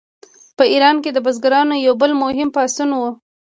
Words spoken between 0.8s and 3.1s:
کې د بزګرانو یو بل مهم پاڅون و.